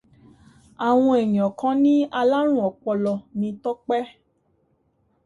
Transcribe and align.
Àwọn 0.87 1.11
èèyàn 1.23 1.51
kan 1.59 1.75
ní 1.83 1.93
alárùn 2.19 2.61
ọpọlọ 2.69 3.13
ni 3.39 3.47
Tọ́pẹ́. 3.63 4.03